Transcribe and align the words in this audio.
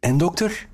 En 0.00 0.18
dokter? 0.18 0.66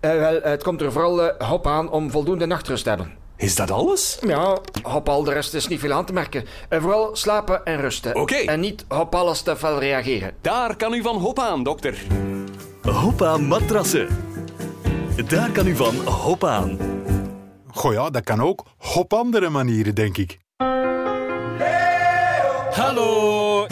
Eh, 0.00 0.10
wel, 0.10 0.40
het 0.42 0.62
komt 0.62 0.80
er 0.80 0.92
vooral 0.92 1.22
eh, 1.22 1.48
hop 1.48 1.66
aan 1.66 1.90
om 1.90 2.10
voldoende 2.10 2.46
nachtrust 2.46 2.82
te 2.82 2.88
hebben. 2.88 3.12
Is 3.36 3.54
dat 3.54 3.70
alles? 3.70 4.18
Ja, 4.26 4.58
hop 4.82 5.08
al, 5.08 5.24
de 5.24 5.32
rest 5.32 5.54
is 5.54 5.68
niet 5.68 5.80
veel 5.80 5.92
aan 5.92 6.04
te 6.04 6.12
merken. 6.12 6.44
Eh, 6.68 6.80
vooral 6.80 7.16
slapen 7.16 7.64
en 7.64 7.80
rusten. 7.80 8.16
Oké. 8.16 8.34
En 8.34 8.60
niet 8.60 8.84
hop 8.88 9.14
alles 9.14 9.40
te 9.40 9.56
fel 9.56 9.78
reageren. 9.78 10.32
Daar 10.40 10.76
kan 10.76 10.92
u 10.94 11.02
van 11.02 11.16
hop 11.16 11.38
aan, 11.38 11.62
dokter. 11.62 11.98
Hoppa 12.82 13.36
matrassen. 13.36 14.08
Daar 15.28 15.50
kan 15.50 15.66
u 15.66 15.76
van 15.76 15.94
hop 15.96 16.44
aan. 16.44 16.78
Goh 17.70 17.92
ja, 17.92 18.10
dat 18.10 18.24
kan 18.24 18.42
ook 18.42 18.64
op 18.94 19.12
andere 19.12 19.48
manieren, 19.48 19.94
denk 19.94 20.16
ik. 20.16 20.38
Hallo. 22.70 23.27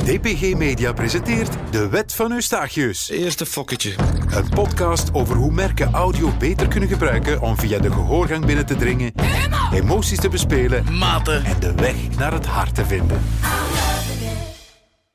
DPG 0.07 0.55
Media 0.57 0.93
presenteert 0.93 1.57
De 1.71 1.89
Wet 1.89 2.15
van 2.15 2.33
Eustachius. 2.33 3.09
Eerste 3.09 3.47
fokketje. 3.47 3.95
Een 4.31 4.49
podcast 4.49 5.15
over 5.15 5.37
hoe 5.37 5.53
merken 5.53 5.93
audio 5.93 6.37
beter 6.39 6.69
kunnen 6.69 6.89
gebruiken 6.89 7.41
om 7.41 7.59
via 7.59 7.79
de 7.79 7.93
gehoorgang 7.93 8.47
binnen 8.47 8.67
te 8.67 8.77
dringen, 8.77 9.13
emoties 9.73 10.21
te 10.21 10.29
bespelen 10.29 10.99
Maten. 10.99 11.45
en 11.45 11.61
de 11.61 11.75
weg 11.75 11.95
naar 12.19 12.33
het 12.33 12.47
hart 12.47 12.75
te 12.75 12.85
vinden. 12.85 13.23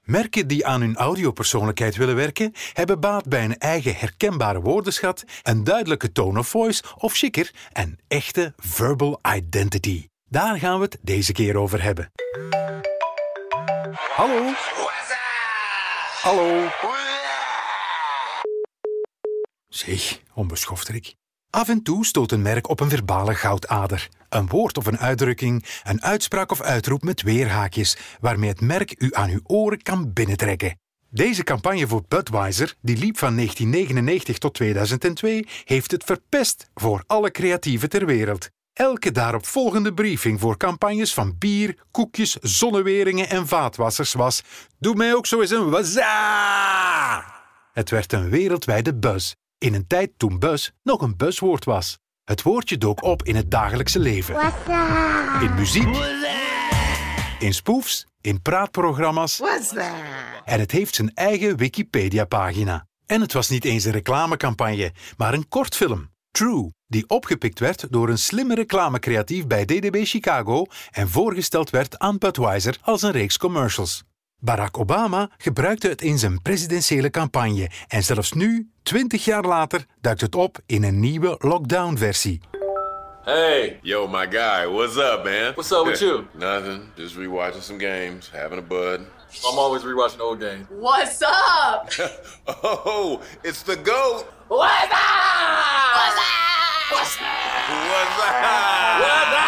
Merken 0.04 0.48
die 0.48 0.66
aan 0.66 0.82
hun 0.82 0.96
audiopersoonlijkheid 0.96 1.96
willen 1.96 2.16
werken, 2.16 2.54
hebben 2.74 3.00
baat 3.00 3.30
bij 3.30 3.44
een 3.44 3.58
eigen 3.58 3.96
herkenbare 3.96 4.62
woordenschat, 4.62 5.24
een 5.44 5.64
duidelijke 5.64 6.12
tone 6.12 6.40
of 6.40 6.48
voice 6.48 6.84
of 6.98 7.14
chicker, 7.14 7.52
een 7.74 8.00
echte 8.08 8.54
verbal 8.58 9.20
identity. 9.36 10.08
Daar 10.30 10.60
gaan 10.60 10.78
we 10.78 10.84
het 10.84 10.98
deze 11.02 11.32
keer 11.32 11.58
over 11.58 11.84
hebben. 11.84 12.12
Hallo? 14.16 14.54
Hallo? 16.22 16.68
Zeg, 19.68 20.20
onbeschofterik. 20.34 21.16
Af 21.50 21.70
en 21.70 21.84
toe 21.84 22.06
stoot 22.06 22.32
een 22.32 22.42
merk 22.42 22.70
op 22.70 22.80
een 22.80 22.90
verbale 22.90 23.36
goudader. 23.36 24.10
Een 24.30 24.48
woord 24.48 24.78
of 24.78 24.86
een 24.86 24.98
uitdrukking, 24.98 25.66
een 25.84 26.02
uitspraak 26.02 26.52
of 26.52 26.62
uitroep 26.62 27.04
met 27.04 27.22
weerhaakjes, 27.22 27.98
waarmee 28.20 28.50
het 28.50 28.62
merk 28.62 28.96
u 28.98 29.10
aan 29.14 29.30
uw 29.30 29.42
oren 29.44 29.82
kan 29.82 30.14
binnentrekken. 30.14 30.80
Deze 31.10 31.44
campagne 31.44 31.88
voor 31.88 32.04
Budweiser, 32.08 32.76
die 32.82 32.98
liep 32.98 33.18
van 33.18 33.36
1999 33.36 34.38
tot 34.38 34.54
2002, 34.54 35.48
heeft 35.64 35.92
het 35.92 36.04
verpest 36.04 36.70
voor 36.74 37.04
alle 37.08 37.32
creatieven 37.32 37.90
ter 37.90 38.06
wereld. 38.06 38.50
Elke 38.74 39.12
daaropvolgende 39.12 39.94
briefing 39.94 40.40
voor 40.40 40.58
campagnes 40.58 41.14
van 41.14 41.38
bier, 41.38 41.78
koekjes, 41.92 42.36
zonneweringen 42.42 43.30
en 43.30 43.48
vaatwassers 43.48 44.14
was: 44.14 44.42
Doe 44.80 44.96
mij 44.96 45.16
ook 45.16 45.26
zo 45.26 45.42
eens 45.42 45.52
een 45.52 45.70
waza! 45.70 47.26
Het 47.74 47.90
werd 47.90 48.14
een 48.14 48.30
wereldwijde 48.30 48.96
buzz. 48.96 49.34
In 49.58 49.74
een 49.74 49.88
tijd 49.88 50.12
toen 50.18 50.40
buzz 50.40 50.70
nog 50.84 51.02
een 51.02 51.18
buzzwoord 51.18 51.66
was. 51.66 51.98
Het 52.24 52.42
woordje 52.42 52.78
dook 52.78 53.04
op 53.04 53.24
in 53.24 53.36
het 53.36 53.52
dagelijkse 53.52 54.00
leven. 54.00 54.36
In 55.42 55.54
muziek. 55.54 55.98
In 57.40 57.54
spoofs. 57.54 58.06
In 58.22 58.42
praatprogramma's. 58.42 59.42
En 60.46 60.60
het 60.60 60.72
heeft 60.72 60.96
zijn 60.96 61.14
eigen 61.14 61.58
Wikipedia-pagina. 61.58 62.88
En 63.06 63.22
het 63.22 63.34
was 63.34 63.50
niet 63.50 63.66
eens 63.66 63.84
een 63.84 63.92
reclamecampagne, 63.92 64.92
maar 65.18 65.34
een 65.34 65.48
kortfilm. 65.48 66.10
True, 66.32 66.72
die 66.88 67.04
opgepikt 67.08 67.60
werd 67.60 67.86
door 67.90 68.10
een 68.10 68.18
slimme 68.18 68.56
reclamecreatief 68.56 69.48
bij 69.48 69.66
DDB 69.66 70.02
Chicago 70.04 70.66
en 70.92 71.10
voorgesteld 71.10 71.70
werd 71.70 72.00
aan 72.00 72.18
Budweiser 72.18 72.78
als 72.82 73.02
een 73.02 73.12
reeks 73.12 73.38
commercials. 73.38 74.04
Barack 74.38 74.78
Obama 74.78 75.30
gebruikte 75.38 75.88
het 75.88 76.02
in 76.02 76.18
zijn 76.18 76.42
presidentiële 76.42 77.10
campagne 77.10 77.70
en 77.88 78.04
zelfs 78.04 78.32
nu, 78.32 78.72
20 78.84 79.26
jaar 79.26 79.44
later, 79.44 79.86
duikt 80.02 80.22
het 80.22 80.36
op 80.36 80.58
in 80.66 80.84
een 80.84 81.00
nieuwe 81.00 81.36
lockdown-versie. 81.40 82.42
Hey, 83.24 83.80
yo, 83.82 84.08
my 84.08 84.28
guy, 84.30 84.68
what's 84.68 84.96
up, 84.96 85.24
man? 85.24 85.54
What's 85.54 85.72
up 85.72 85.86
with 85.86 86.00
you? 86.00 86.26
Nothing. 86.34 86.82
Just 86.96 87.16
rewatching 87.16 87.62
some 87.62 87.80
games, 87.80 88.32
having 88.34 88.60
a 88.60 88.62
bud. 88.62 89.00
I'm 89.46 89.58
always 89.58 89.84
rewatching 89.84 90.22
old 90.22 90.40
games. 90.40 90.68
What's 90.70 91.22
up? 91.22 91.90
oh, 92.64 93.22
it's 93.44 93.64
the 93.64 93.76
goat. 93.76 94.26
What's 94.48 94.92
up? 94.92 95.21
What's 96.92 97.16
up? 97.16 97.26
What's 97.90 98.20
up? 98.20 99.42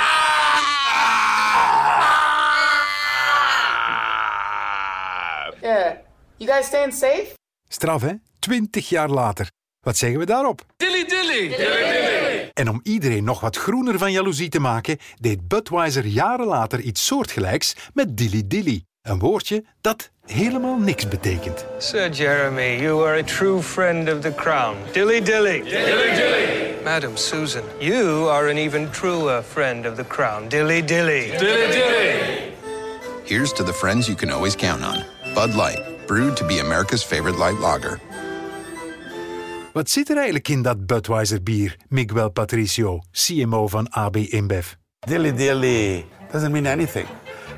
Yeah. 5.61 5.97
You 6.37 6.47
guys 6.51 6.65
staying 6.65 6.93
safe? 6.93 7.33
Straf, 7.67 8.01
hè? 8.01 8.13
20 8.39 8.89
jaar 8.89 9.09
later. 9.09 9.51
Wat 9.79 9.97
zeggen 9.97 10.19
we 10.19 10.25
daarop? 10.25 10.65
Dilly 10.77 11.05
dilly. 11.05 11.53
En 12.53 12.69
om 12.69 12.79
iedereen 12.83 13.23
nog 13.23 13.39
wat 13.39 13.57
groener 13.57 13.97
van 13.97 14.11
jaloezie 14.11 14.49
te 14.49 14.59
maken, 14.59 14.97
deed 15.19 15.47
Budweiser 15.47 16.05
jaren 16.05 16.45
later 16.45 16.79
iets 16.79 17.05
soortgelijks 17.05 17.75
met 17.93 18.17
Dilly 18.17 18.43
Dilly. 18.45 18.83
Een 19.01 19.19
woordje 19.19 19.63
dat 19.81 20.11
helemaal 20.25 20.77
niks 20.77 21.07
betekent. 21.07 21.65
Sir 21.77 22.09
Jeremy, 22.09 22.77
you 22.81 23.07
are 23.07 23.19
a 23.19 23.23
true 23.23 23.61
friend 23.61 24.13
of 24.13 24.19
the 24.19 24.33
crown. 24.35 24.75
Dilly 24.91 25.21
dilly. 25.21 25.61
Dilly 25.61 26.15
dilly. 26.15 26.72
Madam 26.83 27.15
Susan, 27.15 27.63
you 27.79 28.27
are 28.27 28.49
an 28.49 28.57
even 28.57 28.91
truer 28.91 29.41
friend 29.41 29.85
of 29.85 29.95
the 29.95 30.03
crown. 30.03 30.49
Dilly 30.49 30.81
dilly. 30.81 31.31
Dilly 31.39 31.71
dilly. 31.71 32.53
Here's 33.23 33.53
to 33.53 33.63
the 33.63 33.71
friends 33.71 34.09
you 34.09 34.15
can 34.15 34.29
always 34.29 34.55
count 34.55 34.83
on. 34.83 35.05
Bud 35.33 35.55
Light, 35.55 35.79
brewed 36.07 36.35
to 36.37 36.45
be 36.45 36.59
America's 36.59 37.01
favorite 37.01 37.37
light 37.37 37.57
lager. 37.59 37.99
Wat 39.73 39.89
zit 39.89 40.09
er 40.09 40.15
eigenlijk 40.15 40.47
in 40.47 40.61
dat 40.61 40.85
Budweiser 40.85 41.43
bier, 41.43 41.75
Miguel 41.89 42.29
Patricio, 42.29 43.01
CMO 43.11 43.67
van 43.67 43.87
AB 43.89 44.15
InBev? 44.15 44.75
Dilly 45.07 45.31
dilly 45.33 46.05
doesn't 46.31 46.51
mean 46.51 46.65
anything. 46.65 47.07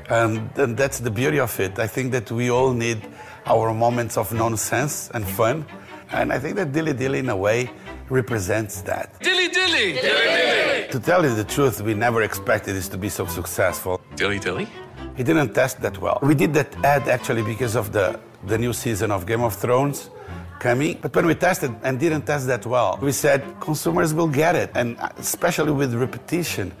And, 0.08 0.58
and 0.58 0.76
that's 0.76 1.00
the 1.00 1.10
beauty 1.10 1.40
of 1.40 1.58
it. 1.58 1.78
I 1.78 1.88
think 1.88 2.12
that 2.12 2.30
we 2.30 2.50
all 2.50 2.72
need 2.72 2.98
our 3.44 3.74
moments 3.74 4.16
of 4.16 4.32
nonsense 4.32 5.10
and 5.12 5.26
fun. 5.26 5.64
And 6.12 6.32
I 6.32 6.38
think 6.38 6.56
that 6.56 6.72
dilly 6.72 6.94
dilly, 6.94 7.18
in 7.18 7.28
a 7.28 7.36
way, 7.36 7.70
represents 8.08 8.82
that. 8.82 9.18
Dilly 9.20 9.48
dilly. 9.48 9.92
Dilly 9.94 10.00
dilly. 10.00 10.88
To 10.92 11.00
tell 11.00 11.24
you 11.24 11.34
the 11.34 11.44
truth, 11.44 11.80
we 11.80 11.94
never 11.94 12.22
expected 12.22 12.74
this 12.74 12.88
to 12.88 12.98
be 12.98 13.08
so 13.08 13.26
successful. 13.26 14.00
Dilly 14.14 14.38
dilly. 14.38 14.68
It 15.16 15.24
didn't 15.24 15.54
test 15.54 15.80
that 15.80 15.98
well. 15.98 16.18
We 16.22 16.34
did 16.34 16.54
that 16.54 16.74
ad 16.84 17.08
actually 17.08 17.42
because 17.42 17.74
of 17.74 17.92
the, 17.92 18.20
the 18.46 18.58
new 18.58 18.72
season 18.72 19.10
of 19.10 19.26
Game 19.26 19.42
of 19.42 19.54
Thrones 19.54 20.10
coming. 20.58 20.98
But 21.00 21.14
when 21.14 21.26
we 21.26 21.34
tested 21.34 21.74
and 21.82 21.98
didn't 21.98 22.22
test 22.22 22.46
that 22.46 22.66
well, 22.66 22.98
we 23.00 23.12
said 23.12 23.42
consumers 23.60 24.14
will 24.14 24.28
get 24.28 24.54
it. 24.54 24.70
And 24.74 24.96
especially 25.16 25.72
with 25.72 25.94
repetition, 25.94 26.72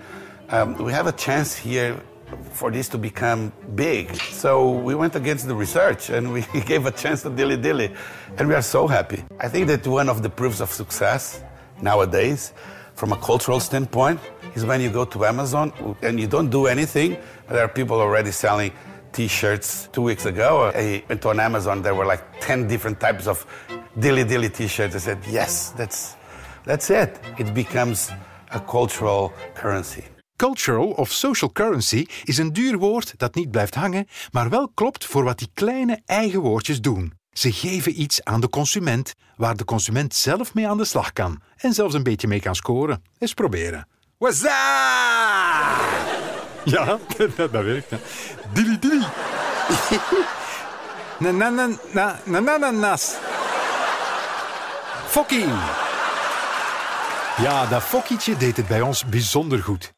um, 0.50 0.76
we 0.82 0.92
have 0.92 1.06
a 1.06 1.12
chance 1.12 1.56
here 1.56 2.00
for 2.52 2.70
this 2.70 2.88
to 2.88 2.98
become 2.98 3.52
big. 3.74 4.14
So 4.16 4.70
we 4.70 4.94
went 4.94 5.14
against 5.14 5.46
the 5.46 5.54
research 5.54 6.10
and 6.10 6.32
we 6.32 6.42
gave 6.66 6.86
a 6.86 6.90
chance 6.90 7.22
to 7.22 7.30
Dilly 7.30 7.56
Dilly. 7.56 7.92
And 8.38 8.48
we 8.48 8.54
are 8.54 8.62
so 8.62 8.86
happy. 8.86 9.24
I 9.40 9.48
think 9.48 9.66
that 9.68 9.86
one 9.86 10.08
of 10.08 10.22
the 10.22 10.30
proofs 10.30 10.60
of 10.60 10.70
success 10.70 11.42
nowadays, 11.80 12.52
from 12.94 13.12
a 13.12 13.16
cultural 13.16 13.60
standpoint, 13.60 14.20
is 14.54 14.64
when 14.64 14.80
you 14.80 14.90
go 14.90 15.04
to 15.04 15.24
Amazon 15.24 15.72
and 16.02 16.18
you 16.18 16.26
don't 16.26 16.50
do 16.50 16.66
anything, 16.66 17.18
there 17.48 17.62
are 17.64 17.68
people 17.68 18.00
already 18.00 18.30
selling 18.30 18.72
t-shirts. 19.12 19.88
Two 19.92 20.02
weeks 20.02 20.26
ago, 20.26 20.72
I 20.74 21.04
went 21.08 21.24
on 21.26 21.40
Amazon, 21.40 21.82
there 21.82 21.94
were 21.94 22.06
like 22.06 22.40
10 22.40 22.68
different 22.68 23.00
types 23.00 23.26
of 23.26 23.46
Dilly 23.98 24.24
Dilly 24.24 24.48
t-shirts. 24.48 24.94
I 24.94 24.98
said, 24.98 25.18
yes, 25.28 25.70
that's, 25.70 26.16
that's 26.64 26.90
it. 26.90 27.18
It 27.38 27.54
becomes 27.54 28.10
a 28.52 28.60
cultural 28.60 29.32
currency. 29.54 30.04
Cultural 30.36 30.88
of 30.88 31.12
social 31.12 31.52
currency 31.52 32.06
is 32.24 32.38
een 32.38 32.52
duur 32.52 32.78
woord 32.78 33.14
dat 33.16 33.34
niet 33.34 33.50
blijft 33.50 33.74
hangen, 33.74 34.06
maar 34.30 34.50
wel 34.50 34.70
klopt 34.74 35.06
voor 35.06 35.24
wat 35.24 35.38
die 35.38 35.50
kleine 35.54 36.00
eigen 36.06 36.40
woordjes 36.40 36.80
doen. 36.80 37.12
Ze 37.32 37.52
geven 37.52 38.00
iets 38.00 38.24
aan 38.24 38.40
de 38.40 38.48
consument 38.48 39.12
waar 39.36 39.56
de 39.56 39.64
consument 39.64 40.14
zelf 40.14 40.54
mee 40.54 40.68
aan 40.68 40.76
de 40.76 40.84
slag 40.84 41.12
kan 41.12 41.40
en 41.56 41.72
zelfs 41.72 41.94
een 41.94 42.02
beetje 42.02 42.28
mee 42.28 42.40
kan 42.40 42.54
scoren. 42.54 43.02
Eens 43.18 43.34
proberen. 43.34 43.88
Wazza! 44.18 44.50
Ja, 46.64 46.84
dat, 47.16 47.36
dat 47.36 47.50
werkt. 47.50 47.90
Hè. 47.90 47.96
Dilly 48.52 48.78
dilly. 48.78 49.06
Na 51.18 51.30
na 51.30 51.48
na 51.48 51.68
na 51.92 52.20
na 52.24 52.40
na 52.40 52.56
na 52.56 52.70
nas. 52.70 53.16
Fokkie. 55.06 55.46
Ja, 57.36 57.66
dat 57.66 57.82
fokkietje 57.82 58.36
deed 58.36 58.56
het 58.56 58.66
bij 58.66 58.80
ons 58.80 59.04
bijzonder 59.04 59.62
goed. 59.62 59.95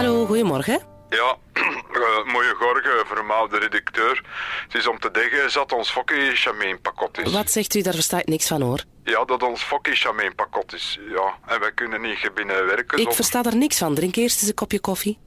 Hallo, 0.00 0.26
goedemorgen. 0.26 0.80
Ja, 1.08 1.36
uh, 1.54 2.24
mooie 2.34 2.54
gorge, 2.54 3.04
vermaalde 3.06 3.58
redacteur. 3.58 4.24
Het 4.62 4.74
is 4.74 4.86
om 4.86 4.98
te 4.98 5.08
zeggen, 5.12 5.50
zat 5.50 5.72
ons 5.72 5.90
fokkie 5.90 6.34
chameen 6.34 6.80
pakot 6.80 7.18
is. 7.18 7.32
Wat 7.32 7.50
zegt 7.50 7.74
u? 7.74 7.82
Daar 7.82 7.94
versta 7.94 8.18
ik 8.18 8.26
niks 8.26 8.46
van 8.46 8.62
hoor. 8.62 8.84
Ja, 9.04 9.24
dat 9.24 9.42
ons 9.42 9.62
fokkie 9.62 9.94
chameen 9.94 10.34
pakot 10.34 10.72
is. 10.74 10.98
Ja, 11.14 11.38
en 11.46 11.60
wij 11.60 11.72
kunnen 11.72 12.00
niet 12.00 12.30
binnen 12.34 12.66
werken. 12.66 12.84
Ik 12.84 12.96
zonder- 12.96 13.14
versta 13.14 13.42
daar 13.42 13.56
niks 13.56 13.78
van. 13.78 13.94
Drink 13.94 14.16
eerst 14.16 14.40
eens 14.40 14.48
een 14.48 14.54
kopje 14.54 14.80
koffie. 14.80 15.18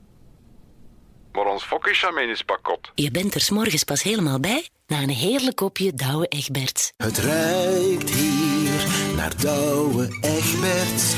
Maar 1.32 1.46
ons 1.46 1.64
fokkie 1.64 1.94
chameen 1.94 2.30
is 2.30 2.42
pakot. 2.42 2.92
Je 2.96 3.12
bent 3.12 3.34
er 3.36 3.42
's 3.42 3.50
morgens 3.50 3.84
pas 3.84 4.04
helemaal 4.04 4.40
bij 4.40 4.68
na 4.88 4.98
een 5.02 5.10
heerlijk 5.10 5.56
kopje 5.56 5.94
Douwe 5.94 6.28
Egberts. 6.28 6.92
Het 6.98 7.18
ruikt 7.18 8.10
hier 8.10 8.88
naar 9.16 9.38
Douwe 9.42 10.18
Egberts. 10.22 11.16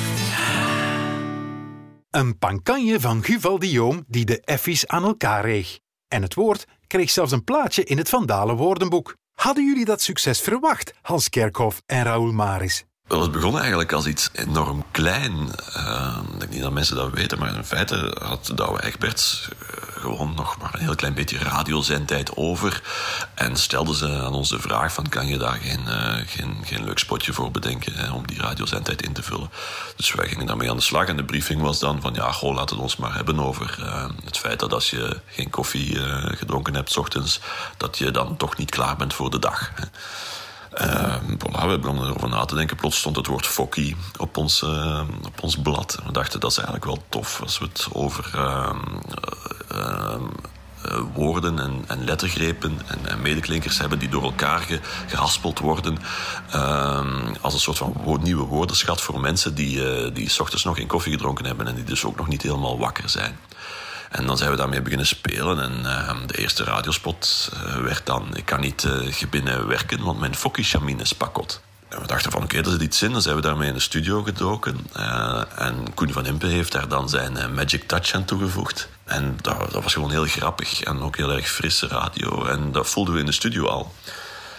Een 2.15 2.37
pankanje 2.37 2.99
van 2.99 3.23
Guval 3.23 3.59
Diome 3.59 4.03
die 4.07 4.25
de 4.25 4.41
effies 4.41 4.87
aan 4.87 5.03
elkaar 5.03 5.45
reeg. 5.45 5.79
En 6.07 6.21
het 6.21 6.33
woord 6.33 6.65
kreeg 6.87 7.09
zelfs 7.09 7.31
een 7.31 7.43
plaatje 7.43 7.83
in 7.83 7.97
het 7.97 8.09
Vandalen 8.09 8.55
woordenboek. 8.55 9.15
Hadden 9.33 9.65
jullie 9.65 9.85
dat 9.85 10.01
succes 10.01 10.41
verwacht, 10.41 10.93
Hans 11.01 11.29
Kerkhoff 11.29 11.81
en 11.85 12.03
Raoul 12.03 12.31
Maris? 12.31 12.85
Wel, 13.07 13.21
het 13.21 13.31
begon 13.31 13.59
eigenlijk 13.59 13.91
als 13.91 14.05
iets 14.05 14.29
enorm 14.33 14.85
klein. 14.91 15.51
Uh, 15.77 16.17
ik 16.33 16.39
denk 16.39 16.51
niet 16.51 16.61
dat 16.61 16.71
mensen 16.71 16.95
dat 16.95 17.11
weten, 17.11 17.39
maar 17.39 17.55
in 17.55 17.63
feite 17.63 18.17
had 18.21 18.51
Douwe 18.55 18.83
Egberts 18.83 19.49
uh, 19.49 20.01
gewoon 20.01 20.33
nog 20.35 20.57
maar 20.57 20.73
een 20.73 20.79
heel 20.79 20.95
klein 20.95 21.13
beetje 21.13 21.37
radiozendtijd 21.37 22.35
over. 22.35 22.81
En 23.33 23.57
stelden 23.57 23.95
ze 23.95 24.21
aan 24.21 24.33
ons 24.33 24.49
de 24.49 24.59
vraag 24.59 24.93
van, 24.93 25.09
kan 25.09 25.27
je 25.27 25.37
daar 25.37 25.59
geen, 25.61 25.79
uh, 25.87 26.15
geen, 26.25 26.57
geen 26.63 26.83
leuk 26.83 26.99
spotje 26.99 27.33
voor 27.33 27.51
bedenken 27.51 27.93
hè, 27.93 28.11
om 28.11 28.27
die 28.27 28.41
radiozendtijd 28.41 29.01
in 29.01 29.13
te 29.13 29.23
vullen. 29.23 29.49
Dus 29.95 30.13
wij 30.13 30.27
gingen 30.27 30.45
daarmee 30.45 30.69
aan 30.69 30.77
de 30.77 30.83
slag 30.83 31.07
en 31.07 31.17
de 31.17 31.25
briefing 31.25 31.61
was 31.61 31.79
dan 31.79 32.01
van, 32.01 32.13
ja, 32.13 32.31
goh, 32.31 32.55
laat 32.55 32.69
het 32.69 32.79
ons 32.79 32.95
maar 32.95 33.13
hebben 33.13 33.39
over 33.39 33.77
het 34.23 34.37
feit 34.37 34.59
dat 34.59 34.73
als 34.73 34.89
je 34.89 35.21
geen 35.25 35.49
koffie 35.49 35.99
gedronken 36.35 36.75
hebt 36.75 36.91
s 36.91 36.97
ochtends, 36.97 37.39
dat 37.77 37.97
je 37.97 38.11
dan 38.11 38.37
toch 38.37 38.57
niet 38.57 38.71
klaar 38.71 38.95
bent 38.95 39.13
voor 39.13 39.29
de 39.29 39.39
dag. 39.39 39.71
Uh, 40.81 41.15
voilà, 41.37 41.67
we 41.67 41.79
begonnen 41.79 42.05
erover 42.05 42.29
na 42.29 42.45
te 42.45 42.55
denken. 42.55 42.77
Plots 42.77 42.97
stond 42.97 43.15
het 43.15 43.27
woord 43.27 43.45
fokkie 43.45 43.95
op 44.17 44.37
ons, 44.37 44.61
uh, 44.61 45.01
op 45.25 45.43
ons 45.43 45.57
blad. 45.57 45.99
We 46.05 46.11
dachten 46.11 46.39
dat 46.39 46.51
is 46.51 46.57
eigenlijk 46.57 46.85
wel 46.85 47.03
tof 47.09 47.41
als 47.41 47.57
we 47.57 47.65
het 47.65 47.87
over 47.91 48.31
uh, 48.35 50.15
woorden 51.13 51.59
en, 51.59 51.83
en 51.87 52.03
lettergrepen 52.03 52.81
en, 52.87 53.09
en, 53.09 53.21
medeklinkers 53.21 53.79
hebben 53.79 53.99
die 53.99 54.09
door 54.09 54.23
elkaar 54.23 54.59
ge, 54.59 54.79
gehaspeld 55.07 55.59
worden. 55.59 55.97
Ehm, 56.51 57.35
als 57.41 57.53
een 57.53 57.59
soort 57.59 57.77
van 57.77 58.19
nieuwe 58.21 58.45
woordenschat 58.45 59.01
voor 59.01 59.19
mensen 59.19 59.55
die, 59.55 60.11
die 60.11 60.29
s 60.29 60.39
ochtends 60.39 60.63
nog 60.63 60.75
geen 60.75 60.87
koffie 60.87 61.11
gedronken 61.11 61.45
hebben 61.45 61.67
en 61.67 61.75
die 61.75 61.83
dus 61.83 62.05
ook 62.05 62.17
nog 62.17 62.27
niet 62.27 62.41
helemaal 62.41 62.79
wakker 62.79 63.09
zijn. 63.09 63.37
En 64.15 64.25
dan 64.25 64.37
zijn 64.37 64.51
we 64.51 64.57
daarmee 64.57 64.81
beginnen 64.81 65.07
spelen. 65.07 65.61
En 65.61 65.79
uh, 65.83 66.27
de 66.27 66.37
eerste 66.37 66.63
radiospot 66.63 67.51
uh, 67.53 67.75
werd 67.75 68.05
dan... 68.05 68.27
Ik 68.35 68.45
kan 68.45 68.59
niet 68.59 68.83
uh, 68.83 69.29
binnen 69.29 69.67
werken, 69.67 70.03
want 70.03 70.19
mijn 70.19 70.35
fokkie-chamine 70.35 71.01
is 71.01 71.13
pakot. 71.13 71.61
En 71.89 72.01
we 72.01 72.07
dachten 72.07 72.31
van, 72.31 72.43
oké, 72.43 72.55
okay, 72.55 72.65
er 72.65 72.71
zit 72.71 72.81
iets 72.81 73.01
in. 73.01 73.11
Dan 73.11 73.21
zijn 73.21 73.35
we 73.35 73.41
daarmee 73.41 73.67
in 73.67 73.73
de 73.73 73.79
studio 73.79 74.23
gedoken. 74.23 74.87
en 75.55 75.93
Koen 75.93 76.11
van 76.11 76.25
Impe 76.25 76.47
heeft 76.47 76.71
daar 76.71 76.87
dan 76.87 77.09
zijn 77.09 77.53
magic 77.53 77.87
touch 77.87 78.13
aan 78.13 78.25
toegevoegd. 78.25 78.89
En 79.03 79.37
dat, 79.41 79.71
dat 79.71 79.83
was 79.83 79.93
gewoon 79.93 80.11
heel 80.11 80.25
grappig. 80.25 80.83
En 80.83 81.01
ook 81.01 81.17
heel 81.17 81.31
erg 81.31 81.47
frisse 81.49 81.87
radio. 81.87 82.45
En 82.45 82.71
dat 82.71 82.89
voelden 82.89 83.13
we 83.13 83.19
in 83.19 83.25
de 83.25 83.31
studio 83.31 83.65
al. 83.65 83.93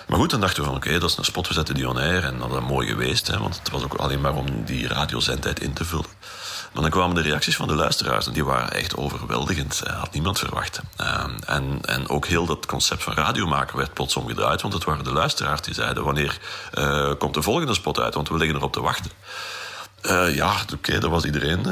Maar 0.06 0.18
goed, 0.18 0.30
dan 0.30 0.40
dachten 0.40 0.62
we 0.62 0.68
van 0.68 0.76
oké, 0.76 0.98
dat 0.98 1.10
is 1.10 1.16
een 1.16 1.24
spot, 1.24 1.48
we 1.48 1.54
zetten 1.54 1.74
die. 1.74 1.98
En 1.98 2.38
dat 2.38 2.50
is 2.50 2.68
mooi 2.68 2.88
geweest, 2.88 3.26
hè, 3.26 3.38
want 3.38 3.58
het 3.58 3.70
was 3.70 3.82
ook 3.82 3.94
alleen 3.94 4.20
maar 4.20 4.34
om 4.34 4.64
die 4.64 4.88
radiozendtijd 4.88 5.60
in 5.60 5.72
te 5.72 5.84
vullen. 5.84 6.06
Maar 6.76 6.90
dan 6.90 7.00
kwamen 7.00 7.14
de 7.14 7.28
reacties 7.28 7.56
van 7.56 7.68
de 7.68 7.74
luisteraars 7.74 8.26
en 8.26 8.32
die 8.32 8.44
waren 8.44 8.72
echt 8.72 8.96
overweldigend. 8.96 9.84
Dat 9.84 9.94
had 9.94 10.12
niemand 10.12 10.38
verwacht. 10.38 10.80
en, 11.46 11.78
en 11.82 12.08
ook 12.08 12.26
heel 12.26 12.46
dat 12.46 12.66
concept 12.66 13.02
van 13.02 13.14
radiomaker 13.14 13.76
werd 13.76 13.92
plots 13.92 14.16
omgedraaid, 14.16 14.62
want 14.62 14.74
het 14.74 14.84
waren 14.84 15.04
de 15.04 15.12
luisteraars 15.12 15.60
die 15.60 15.74
zeiden 15.74 16.04
wanneer 16.04 16.38
uh, 16.74 17.12
komt 17.18 17.34
de 17.34 17.42
volgende 17.42 17.74
spot 17.74 18.00
uit, 18.00 18.14
want 18.14 18.28
we 18.28 18.36
liggen 18.36 18.56
erop 18.56 18.72
te 18.72 18.80
wachten. 18.80 19.10
Uh, 20.02 20.34
ja, 20.34 20.54
oké, 20.74 20.98
daar 20.98 21.10
was 21.10 21.24
iedereen 21.24 21.66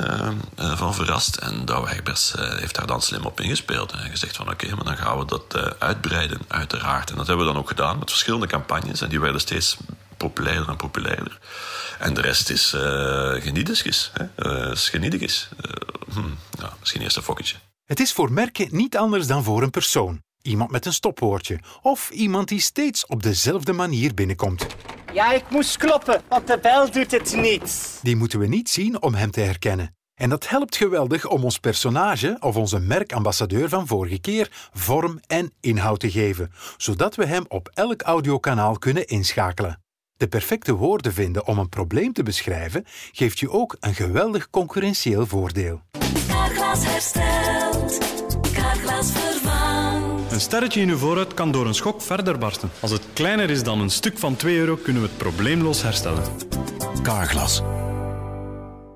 van 0.57 0.95
verrast. 0.95 1.37
En 1.37 1.65
Douwe 1.65 1.91
Egberts 1.91 2.35
heeft 2.37 2.75
daar 2.75 2.87
dan 2.87 3.03
slim 3.03 3.25
op 3.25 3.41
ingespeeld. 3.41 3.93
En 3.93 4.11
gezegd 4.11 4.37
van 4.37 4.51
oké, 4.51 4.75
maar 4.75 4.85
dan 4.85 4.97
gaan 4.97 5.19
we 5.19 5.25
dat 5.25 5.75
uitbreiden, 5.79 6.41
uiteraard. 6.49 7.11
En 7.11 7.17
dat 7.17 7.27
hebben 7.27 7.47
we 7.47 7.53
dan 7.53 7.61
ook 7.61 7.69
gedaan 7.69 7.99
met 7.99 8.11
verschillende 8.11 8.47
campagnes. 8.47 9.01
En 9.01 9.09
die 9.09 9.21
werden 9.21 9.41
steeds 9.41 9.77
populairder 10.27 10.69
en 10.69 10.77
populairder. 10.77 11.39
En 11.99 12.15
de 12.15 12.21
rest 12.21 12.51
is 12.51 12.73
uh, 12.75 12.81
genietjes. 13.31 14.13
Uh, 14.37 14.71
genietjes. 14.75 15.49
Uh, 15.57 16.15
hm, 16.15 16.35
ja, 16.61 16.73
misschien 16.81 17.03
eerst 17.03 17.17
een 17.17 17.23
fokketje. 17.23 17.57
Het 17.85 18.01
is 18.01 18.13
voor 18.13 18.33
merken 18.33 18.69
niet 18.71 18.97
anders 18.97 19.27
dan 19.27 19.45
voor 19.45 19.63
een 19.63 19.71
persoon. 19.71 20.23
Iemand 20.43 20.71
met 20.71 20.87
een 20.87 20.93
stopwoordje. 20.93 21.61
Of 21.83 22.11
iemand 22.11 22.49
die 22.49 22.61
steeds 22.61 23.07
op 23.07 23.23
dezelfde 23.23 23.73
manier 23.73 24.15
binnenkomt. 24.15 24.67
Ja, 25.13 25.33
ik 25.33 25.51
moest 25.51 25.77
kloppen, 25.77 26.23
want 26.29 26.47
de 26.47 26.59
bel 26.63 26.91
doet 26.91 27.11
het 27.11 27.37
niet. 27.37 27.99
Die 28.03 28.17
moeten 28.17 28.39
we 28.39 28.47
niet 28.47 28.71
zien 28.71 29.03
om 29.03 29.15
hem 29.15 29.31
te 29.31 29.41
herkennen. 29.41 29.95
En 30.15 30.29
dat 30.29 30.49
helpt 30.49 30.77
geweldig 30.77 31.27
om 31.27 31.45
ons 31.45 31.59
personage 31.59 32.37
of 32.41 32.57
onze 32.57 32.79
merkambassadeur 32.79 33.69
van 33.69 33.87
vorige 33.87 34.21
keer 34.21 34.49
vorm 34.73 35.21
en 35.27 35.53
inhoud 35.61 36.01
te 36.01 36.11
geven, 36.11 36.53
zodat 36.77 37.15
we 37.15 37.27
hem 37.27 37.45
op 37.49 37.71
elk 37.75 38.03
audiokanaal 38.03 38.79
kunnen 38.79 39.07
inschakelen. 39.07 39.84
De 40.17 40.29
perfecte 40.29 40.75
woorden 40.75 41.13
vinden 41.13 41.47
om 41.47 41.59
een 41.59 41.69
probleem 41.69 42.13
te 42.13 42.23
beschrijven 42.23 42.85
geeft 43.13 43.39
je 43.39 43.51
ook 43.51 43.77
een 43.81 43.95
geweldig 43.95 44.51
concurrentieel 44.51 45.27
voordeel. 45.27 45.81
Carglass 46.29 46.85
herstelt, 46.85 47.99
Carglass 48.53 49.13
vervangt. 49.13 50.33
Een 50.33 50.41
sterretje 50.41 50.81
in 50.81 50.89
uw 50.89 50.97
vooruit 50.97 51.35
kan 51.35 51.53
door 51.53 51.67
een 51.67 51.75
schok 51.75 52.03
verder 52.03 52.39
barsten. 52.39 52.71
Als 52.81 52.91
het 52.91 53.03
kleiner 53.13 53.51
is 53.51 53.63
dan 53.63 53.81
een 53.81 53.91
stuk 53.91 54.19
van 54.19 54.37
2 54.37 54.57
euro, 54.57 54.77
kunnen 54.77 55.03
we 55.03 55.09
het 55.09 55.17
probleemloos 55.17 55.83
herstellen. 55.83 56.23
Carglass. 57.03 57.63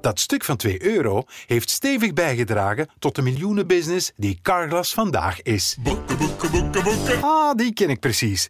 Dat 0.01 0.21
stuk 0.21 0.45
van 0.45 0.57
2 0.57 0.83
euro 0.83 1.23
heeft 1.47 1.71
stevig 1.71 2.13
bijgedragen 2.13 2.89
tot 2.99 3.15
de 3.15 3.23
miljoenenbusiness 3.23 4.13
die 4.17 4.39
Carglass 4.43 4.95
vandaag 4.95 5.43
is. 5.43 5.77
Boeken, 5.81 6.19
boeken, 6.19 6.51
boeken, 6.51 6.83
boeken. 6.83 7.23
Ah, 7.23 7.55
die 7.55 7.73
ken 7.73 7.91
ik 7.91 8.01
precies. 8.01 8.49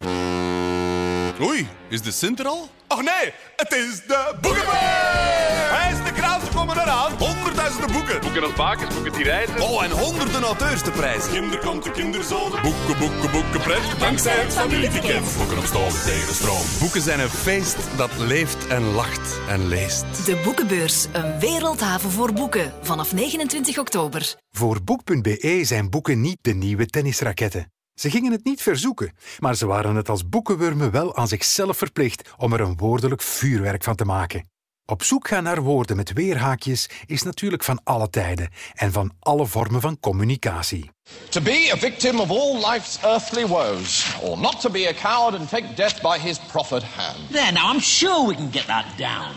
Oei, 1.40 1.68
is 1.88 2.02
de 2.02 2.10
Sint 2.10 2.40
er 2.40 2.46
al? 2.46 2.68
Ach 2.86 3.02
nee, 3.02 3.32
het 3.56 3.72
is 3.72 4.00
de 4.06 4.34
Boekenbeurs! 4.40 5.68
Hij 5.70 5.92
is 5.92 6.04
de 6.04 6.12
kraan, 6.12 6.40
ze 6.40 6.46
komen 6.54 6.78
eraan. 6.78 7.12
Honderdduizenden 7.18 7.92
boeken. 7.92 8.20
Boeken 8.20 8.42
als 8.42 8.52
bakens, 8.52 8.94
boeken 8.94 9.12
die 9.12 9.24
reizen. 9.24 9.60
Oh, 9.60 9.84
en 9.84 9.90
honderden 9.90 10.42
auteurs 10.42 10.82
te 10.82 10.90
prijzen. 10.90 11.32
Kinderkanten, 11.32 11.92
kinderzoden. 11.92 12.62
Boeken, 12.62 12.98
boeken, 12.98 13.30
boeken, 13.30 13.60
pret. 13.60 13.98
Dankzij 13.98 14.36
het 14.36 14.52
familieticket. 14.52 15.36
Boeken 15.36 15.58
op 15.58 15.64
stoom 15.64 15.90
tegen 15.90 16.34
stroom. 16.34 16.64
Boeken 16.78 17.00
zijn 17.00 17.20
een 17.20 17.28
feest 17.28 17.76
dat 17.96 18.10
leeft 18.18 18.66
en 18.66 18.82
lacht 18.92 19.40
en 19.48 19.68
leest. 19.68 20.26
De 20.26 20.40
Boekenbeurs, 20.44 21.06
een 21.12 21.38
wereldhaven 21.38 22.10
voor 22.10 22.32
boeken. 22.32 22.72
Vanaf 22.82 23.12
29 23.12 23.78
oktober. 23.78 24.34
Voor 24.50 24.82
Boek.be 24.84 25.60
zijn 25.62 25.90
boeken 25.90 26.20
niet 26.20 26.38
de 26.40 26.54
nieuwe 26.54 26.86
tennisraketten. 26.86 27.72
Ze 27.98 28.10
gingen 28.10 28.32
het 28.32 28.44
niet 28.44 28.62
verzoeken, 28.62 29.12
maar 29.38 29.54
ze 29.54 29.66
waren 29.66 29.96
het 29.96 30.08
als 30.08 30.28
boekenwurmen 30.28 30.90
wel 30.90 31.16
aan 31.16 31.28
zichzelf 31.28 31.76
verplicht 31.76 32.30
om 32.36 32.52
er 32.52 32.60
een 32.60 32.76
woordelijk 32.76 33.22
vuurwerk 33.22 33.82
van 33.84 33.94
te 33.94 34.04
maken. 34.04 34.50
Op 34.86 35.02
zoek 35.02 35.28
gaan 35.28 35.42
naar 35.42 35.62
woorden 35.62 35.96
met 35.96 36.12
weerhaakjes 36.12 36.88
is 37.06 37.22
natuurlijk 37.22 37.64
van 37.64 37.80
alle 37.84 38.10
tijden 38.10 38.50
en 38.74 38.92
van 38.92 39.12
alle 39.20 39.46
vormen 39.46 39.80
van 39.80 40.00
communicatie. 40.00 40.90
To 41.28 41.40
be 41.40 41.70
a 41.74 41.76
victim 41.76 42.20
of 42.20 42.30
all 42.30 42.54
life's 42.72 42.98
earthly 43.02 43.46
woes, 43.46 44.16
or 44.22 44.38
not 44.38 44.60
to 44.60 44.70
be 44.70 44.88
a 44.88 44.92
coward 44.92 45.40
and 45.40 45.48
take 45.48 45.74
death 45.74 46.00
by 46.00 46.18
his 46.18 46.38
proffered 46.38 46.84
hand. 46.96 47.30
There, 47.30 47.52
now 47.52 47.72
I'm 47.74 47.80
sure 47.80 48.28
we 48.28 48.34
can 48.34 48.50
get 48.50 48.66
that 48.66 48.84
down. 48.96 49.34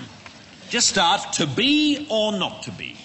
Just 0.70 0.88
start 0.88 1.34
to 1.34 1.48
be 1.48 2.06
or 2.10 2.38
not 2.38 2.64
to 2.64 2.72
be. 2.72 2.96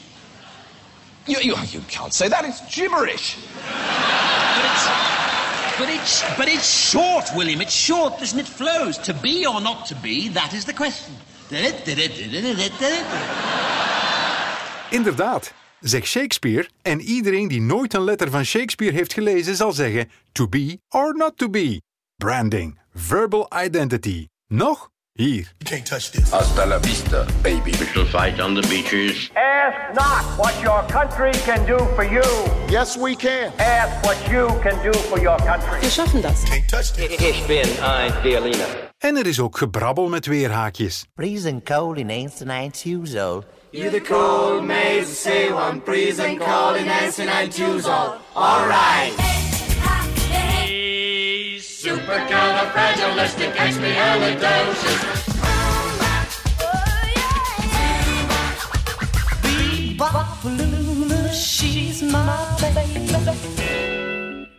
You, 1.26 1.38
you, 1.40 1.56
you 1.70 1.80
can't 1.88 2.14
say 2.14 2.28
that, 2.28 2.44
it's 2.44 2.60
gibberish. 2.74 3.36
But 5.78 6.48
it's, 6.48 6.90
short, 6.90 7.34
William. 7.34 7.60
It's 7.60 7.74
short, 7.74 8.18
doesn't 8.18 8.38
it? 8.38 8.48
Flows. 8.48 8.98
To 8.98 9.14
be 9.14 9.46
or 9.46 9.60
not 9.60 9.86
to 9.86 9.94
be, 10.02 10.30
that 10.32 10.52
is 10.52 10.64
the 10.64 10.72
question. 10.72 11.14
Inderdaad, 14.90 15.52
zegt 15.80 16.06
Shakespeare 16.06 16.68
en 16.82 17.00
iedereen 17.00 17.48
die 17.48 17.60
nooit 17.60 17.94
een 17.94 18.04
letter 18.04 18.30
van 18.30 18.44
Shakespeare 18.44 18.92
heeft 18.92 19.12
gelezen 19.12 19.56
zal 19.56 19.72
zeggen 19.72 20.10
to 20.32 20.48
be 20.48 20.80
or 20.88 21.16
not 21.16 21.36
to 21.36 21.50
be. 21.50 21.80
Branding, 22.16 22.78
verbal 22.94 23.50
identity. 23.64 24.28
Nog? 24.46 24.90
Hier. 25.18 25.46
Can't 25.64 25.86
touch 25.86 26.10
this. 26.10 26.30
Hasta 26.30 26.66
la 26.66 26.78
vista, 26.78 27.26
baby. 27.42 27.72
We 27.80 27.86
shall 27.86 28.04
fight 28.04 28.38
on 28.38 28.54
the 28.54 28.60
beaches. 28.68 29.30
Ask 29.34 29.94
not 29.94 30.24
what 30.36 30.52
your 30.62 30.82
country 30.88 31.32
can 31.44 31.64
do 31.64 31.78
for 31.94 32.04
you. 32.04 32.22
Yes, 32.68 32.98
we 32.98 33.16
can. 33.16 33.50
Ask 33.58 34.04
what 34.04 34.18
you 34.30 34.48
can 34.60 34.76
do 34.82 34.92
for 35.08 35.18
your 35.18 35.38
country. 35.38 35.80
Wir 35.80 35.90
schaffen 35.90 36.20
das. 36.20 36.44
Can't 36.44 36.68
touch 36.68 36.92
this. 36.92 37.18
Ich 37.18 37.46
bin 37.46 37.66
ein 37.82 38.12
Berliner. 38.22 38.90
En 38.98 39.16
er 39.16 39.26
is 39.26 39.40
ook 39.40 39.56
gebrabbel 39.56 40.08
met 40.08 40.26
weerhaakjes. 40.26 41.06
Freezing 41.14 41.64
cold 41.64 41.96
in 41.98 42.08
1992. 42.08 43.44
You 43.70 43.90
the 43.90 44.00
cold 44.00 44.64
maze, 44.64 45.08
say 45.08 45.50
one 45.50 45.80
freezing 45.84 46.38
cold 46.38 46.76
in 46.76 46.86
1992. 46.86 48.18
All 48.34 48.66
right. 48.66 49.35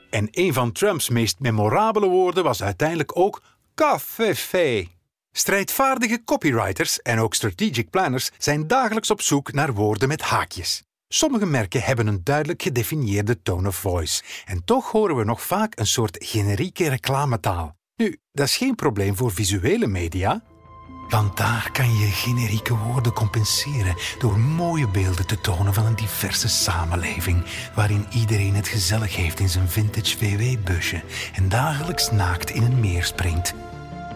En 0.09 0.27
een 0.31 0.53
van 0.53 0.71
Trumps 0.71 1.09
meest 1.09 1.39
memorabele 1.39 2.07
woorden 2.07 2.43
was 2.43 2.63
uiteindelijk 2.63 3.17
ook 3.17 3.41
café. 3.75 4.87
Strijdvaardige 5.31 6.23
copywriters 6.25 7.01
en 7.01 7.19
ook 7.19 7.33
strategic 7.33 7.89
planners 7.89 8.29
zijn 8.37 8.67
dagelijks 8.67 9.11
op 9.11 9.21
zoek 9.21 9.53
naar 9.53 9.73
woorden 9.73 10.07
met 10.07 10.21
haakjes. 10.21 10.86
Sommige 11.09 11.45
merken 11.45 11.81
hebben 11.81 12.07
een 12.07 12.23
duidelijk 12.23 12.61
gedefinieerde 12.61 13.41
tone 13.41 13.67
of 13.67 13.75
voice 13.75 14.23
en 14.45 14.63
toch 14.65 14.91
horen 14.91 15.15
we 15.15 15.23
nog 15.23 15.41
vaak 15.41 15.79
een 15.79 15.87
soort 15.87 16.25
generieke 16.25 16.89
reclametaal. 16.89 17.75
Nu, 17.95 18.17
dat 18.31 18.47
is 18.47 18.57
geen 18.57 18.75
probleem 18.75 19.15
voor 19.15 19.31
visuele 19.31 19.87
media, 19.87 20.43
want 21.09 21.37
daar 21.37 21.69
kan 21.71 21.97
je 21.97 22.11
generieke 22.11 22.77
woorden 22.77 23.13
compenseren 23.13 23.95
door 24.19 24.39
mooie 24.39 24.87
beelden 24.87 25.27
te 25.27 25.41
tonen 25.41 25.73
van 25.73 25.85
een 25.85 25.95
diverse 25.95 26.49
samenleving, 26.49 27.43
waarin 27.75 28.05
iedereen 28.13 28.55
het 28.55 28.67
gezellig 28.67 29.15
heeft 29.15 29.39
in 29.39 29.49
zijn 29.49 29.69
vintage 29.69 30.17
VW-busje 30.17 31.01
en 31.33 31.49
dagelijks 31.49 32.11
naakt 32.11 32.49
in 32.49 32.63
een 32.63 32.79
meer 32.79 33.03
springt. 33.03 33.53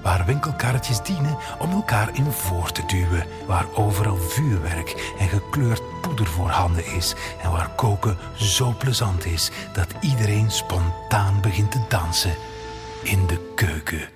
Waar 0.01 0.25
winkelkarretjes 0.25 1.03
dienen 1.03 1.37
om 1.59 1.71
elkaar 1.71 2.15
in 2.15 2.31
voor 2.31 2.71
te 2.71 2.85
duwen, 2.85 3.27
waar 3.47 3.65
overal 3.75 4.17
vuurwerk 4.17 5.13
en 5.19 5.27
gekleurd 5.27 6.01
poeder 6.01 6.27
voorhanden 6.27 6.85
is 6.85 7.15
en 7.41 7.51
waar 7.51 7.69
koken 7.75 8.17
zo 8.35 8.75
plezant 8.77 9.25
is 9.25 9.51
dat 9.73 9.93
iedereen 10.01 10.51
spontaan 10.51 11.41
begint 11.41 11.71
te 11.71 11.85
dansen 11.89 12.35
in 13.03 13.27
de 13.27 13.51
keuken. 13.55 14.09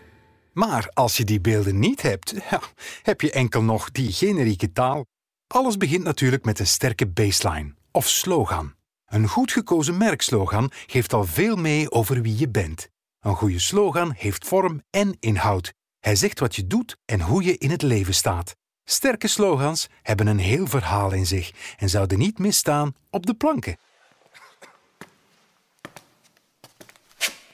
Maar 0.53 0.89
als 0.93 1.17
je 1.17 1.23
die 1.23 1.41
beelden 1.41 1.79
niet 1.79 2.01
hebt, 2.01 2.33
ja, 2.49 2.61
heb 3.01 3.21
je 3.21 3.31
enkel 3.31 3.63
nog 3.63 3.91
die 3.91 4.11
generieke 4.11 4.71
taal. 4.71 5.05
Alles 5.47 5.77
begint 5.77 6.03
natuurlijk 6.03 6.45
met 6.45 6.59
een 6.59 6.67
sterke 6.67 7.07
baseline 7.07 7.73
of 7.91 8.07
slogan. 8.07 8.73
Een 9.05 9.27
goed 9.27 9.51
gekozen 9.51 9.97
merkslogan 9.97 10.71
geeft 10.85 11.13
al 11.13 11.23
veel 11.23 11.55
mee 11.55 11.91
over 11.91 12.21
wie 12.21 12.37
je 12.37 12.49
bent. 12.49 12.89
Een 13.25 13.35
goede 13.35 13.59
slogan 13.59 14.13
heeft 14.17 14.47
vorm 14.47 14.83
en 14.89 15.17
inhoud. 15.19 15.73
Hij 15.99 16.15
zegt 16.15 16.39
wat 16.39 16.55
je 16.55 16.67
doet 16.67 16.97
en 17.05 17.21
hoe 17.21 17.43
je 17.43 17.57
in 17.57 17.69
het 17.69 17.81
leven 17.81 18.13
staat. 18.13 18.55
Sterke 18.83 19.27
slogans 19.27 19.87
hebben 20.01 20.27
een 20.27 20.39
heel 20.39 20.67
verhaal 20.67 21.11
in 21.11 21.25
zich 21.25 21.51
en 21.77 21.89
zouden 21.89 22.17
niet 22.17 22.39
misstaan 22.39 22.95
op 23.09 23.25
de 23.25 23.33
planken. 23.33 23.77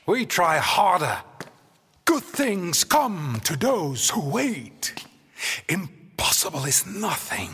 We 0.06 0.25
try 0.25 0.58
harder. 0.58 1.24
Good 2.04 2.34
things 2.34 2.88
come 2.88 3.40
to 3.40 3.58
those 3.58 4.13
who 4.13 4.32
wait. 4.32 4.94
Impossible 5.66 6.68
is 6.68 6.84
nothing, 6.86 7.50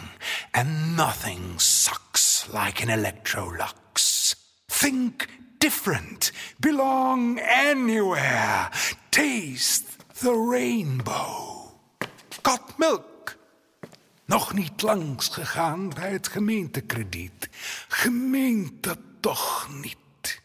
and 0.52 0.96
nothing 0.96 1.62
sucks 1.62 2.48
like 2.52 2.82
an 2.82 2.90
electrolux. 2.90 4.36
Think 4.66 5.28
different, 5.58 6.32
belong 6.58 7.40
anywhere, 7.42 8.70
taste 9.10 9.84
the 10.22 10.48
rainbow. 10.50 11.72
Got 12.42 12.78
milk. 12.78 13.38
Nog 14.26 14.54
niet 14.54 14.82
langs 14.82 15.28
gegaan 15.28 15.90
bij 15.90 16.12
het 16.12 16.28
gemeentekrediet. 16.28 17.50
Gemeente 17.88 18.98
toch 19.20 19.68
niet. 19.82 20.42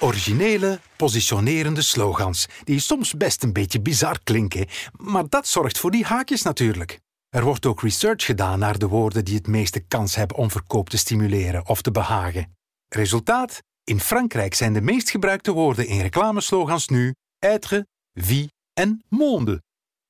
Originele, 0.00 0.80
positionerende 0.96 1.82
slogans, 1.82 2.46
die 2.64 2.80
soms 2.80 3.14
best 3.14 3.42
een 3.42 3.52
beetje 3.52 3.80
bizar 3.80 4.18
klinken, 4.24 4.66
maar 4.96 5.28
dat 5.28 5.46
zorgt 5.46 5.78
voor 5.78 5.90
die 5.90 6.04
haakjes 6.04 6.42
natuurlijk. 6.42 7.00
Er 7.28 7.44
wordt 7.44 7.66
ook 7.66 7.82
research 7.82 8.24
gedaan 8.24 8.58
naar 8.58 8.78
de 8.78 8.88
woorden 8.88 9.24
die 9.24 9.34
het 9.34 9.46
meeste 9.46 9.80
kans 9.80 10.14
hebben 10.14 10.36
om 10.36 10.50
verkoop 10.50 10.88
te 10.90 10.98
stimuleren 10.98 11.68
of 11.68 11.82
te 11.82 11.90
behagen. 11.90 12.56
Resultaat? 12.88 13.62
In 13.84 14.00
Frankrijk 14.00 14.54
zijn 14.54 14.72
de 14.72 14.80
meest 14.80 15.10
gebruikte 15.10 15.52
woorden 15.52 15.86
in 15.86 16.00
reclameslogans 16.00 16.88
nu 16.88 17.14
être, 17.38 17.86
vie 18.14 18.52
en 18.72 19.02
monde. 19.08 19.62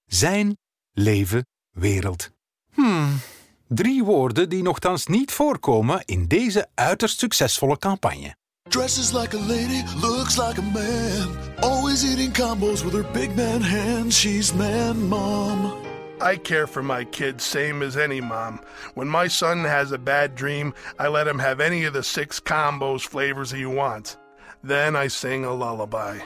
Zijn, 0.05 0.57
leven, 0.93 1.47
wereld. 1.71 2.31
Hmm, 2.75 3.21
drie 3.67 4.05
woorden 4.05 4.49
die 4.49 4.63
nogthans 4.63 5.07
niet 5.07 5.33
voorkomen 5.33 6.03
in 6.05 6.27
deze 6.27 6.69
uiterst 6.75 7.19
succesvolle 7.19 7.79
campagne. 7.79 8.37
Dresses 8.69 9.13
like 9.13 9.37
a 9.37 9.41
lady, 9.41 9.83
looks 10.01 10.37
like 10.37 10.61
a 10.61 10.63
man. 10.63 11.37
Always 11.61 12.05
eating 12.05 12.33
combos 12.33 12.83
with 12.83 12.93
her 12.93 13.07
big 13.13 13.35
man. 13.35 14.11
She's 14.13 14.53
man 14.53 15.09
mom. 15.09 15.87
I 16.21 16.37
care 16.37 16.67
for 16.67 16.83
my 16.83 17.05
kids 17.05 17.45
same 17.45 17.83
as 17.83 17.97
any 17.97 18.21
mom. 18.21 18.61
When 18.95 19.09
my 19.09 19.29
son 19.29 19.65
has 19.65 19.93
a 19.93 19.99
bad 19.99 20.35
dream, 20.35 20.75
I 20.99 21.09
let 21.09 21.27
him 21.27 21.39
have 21.39 21.61
any 21.61 21.85
of 21.85 21.93
the 21.93 22.03
six 22.03 22.41
combos 22.41 23.07
flavors 23.07 23.51
he 23.51 23.67
wants. 23.67 24.17
Then 24.63 24.97
I 24.97 25.09
sing 25.09 25.45
a 25.45 25.55
lullaby. 25.55 26.19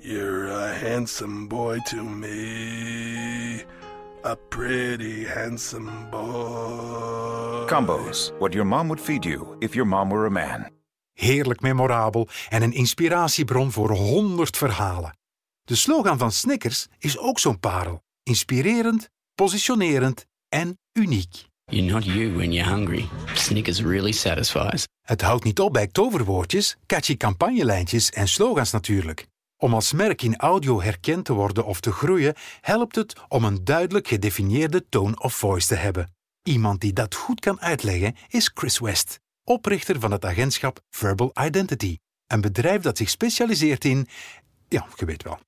You're 0.00 0.46
a 0.48 0.74
handsome 0.74 1.48
boy 1.48 1.78
to 1.86 2.02
me. 2.02 3.64
A 4.24 4.36
pretty 4.36 5.24
handsome 5.24 6.08
boy. 6.10 7.66
Combos, 7.68 8.32
what 8.38 8.54
your 8.54 8.64
mom 8.64 8.88
would 8.88 9.00
feed 9.00 9.24
you 9.24 9.56
if 9.60 9.74
your 9.74 9.86
mom 9.86 10.10
were 10.10 10.26
a 10.26 10.30
man. 10.30 10.70
Heerlijk 11.12 11.60
memorabel 11.60 12.28
en 12.48 12.62
een 12.62 12.72
inspiratiebron 12.72 13.72
voor 13.72 13.90
honderd 13.90 14.56
verhalen. 14.56 15.18
De 15.64 15.74
slogan 15.74 16.18
van 16.18 16.32
Snickers 16.32 16.86
is 16.98 17.18
ook 17.18 17.38
zo'n 17.38 17.60
parel. 17.60 18.02
Inspirerend, 18.28 19.10
positionerend 19.34 20.26
en 20.48 20.78
uniek. 20.92 21.46
You're 21.64 21.92
not 21.92 22.04
you 22.04 22.36
when 22.36 22.52
you're 22.52 22.70
hungry. 22.70 23.08
Snickers 23.34 23.80
really 23.80 24.12
satisfies. 24.12 24.86
Het 25.00 25.20
houdt 25.20 25.44
niet 25.44 25.60
op 25.60 25.72
bij 25.72 25.86
toverwoordjes, 25.86 26.76
catchy 26.86 27.16
campagnelijntjes 27.16 28.10
en 28.10 28.28
slogans 28.28 28.70
natuurlijk. 28.70 29.26
Om 29.56 29.74
als 29.74 29.92
merk 29.92 30.22
in 30.22 30.36
audio 30.36 30.82
herkend 30.82 31.24
te 31.24 31.32
worden 31.32 31.64
of 31.66 31.80
te 31.80 31.92
groeien, 31.92 32.34
helpt 32.60 32.96
het 32.96 33.16
om 33.28 33.44
een 33.44 33.64
duidelijk 33.64 34.08
gedefinieerde 34.08 34.88
tone 34.88 35.18
of 35.18 35.34
voice 35.34 35.66
te 35.66 35.74
hebben. 35.74 36.12
Iemand 36.42 36.80
die 36.80 36.92
dat 36.92 37.14
goed 37.14 37.40
kan 37.40 37.60
uitleggen 37.60 38.16
is 38.28 38.50
Chris 38.54 38.78
West, 38.78 39.20
oprichter 39.44 40.00
van 40.00 40.10
het 40.10 40.24
agentschap 40.24 40.80
Verbal 40.90 41.32
Identity, 41.44 41.96
een 42.26 42.40
bedrijf 42.40 42.82
dat 42.82 42.96
zich 42.96 43.10
specialiseert 43.10 43.84
in, 43.84 44.08
ja, 44.68 44.86
je 44.96 45.04
weet 45.04 45.22
wel. 45.22 45.38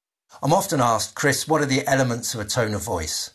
I'm 0.43 0.55
often 0.55 0.81
asked, 0.81 1.15
Chris, 1.15 1.47
what 1.47 1.61
are 1.61 1.67
the 1.67 1.87
elements 1.87 2.35
of 2.35 2.41
a 2.41 2.47
tone 2.47 2.73
of 2.73 2.83
voice? 2.83 3.33